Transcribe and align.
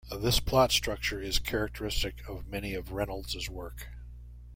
This 0.19 0.39
plot 0.39 0.71
structure 0.71 1.21
is 1.21 1.37
characteristic 1.37 2.27
of 2.27 2.47
many 2.47 2.73
of 2.73 2.91
Reynolds's 2.91 3.51
works. 3.51 3.83